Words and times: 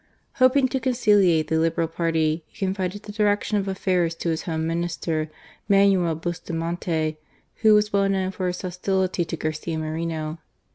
Hoping 0.37 0.67
to 0.69 0.79
conciliate 0.79 1.47
the 1.47 1.59
Liberal 1.59 1.87
party, 1.87 2.43
he 2.47 2.57
confided 2.65 3.03
the 3.03 3.11
direction 3.11 3.57
of 3.59 3.67
affairs 3.67 4.15
to 4.15 4.29
his 4.29 4.41
Home 4.49 4.65
Minister, 4.65 5.29
Manuel 5.69 6.15
Bustamante, 6.15 7.17
who 7.57 7.75
was 7.75 7.93
well 7.93 8.09
known 8.09 8.31
for 8.31 8.47
his 8.47 8.63
hostility 8.63 9.23
to 9.23 9.37
Garcia 9.37 9.77
Moreno. 9.77 10.39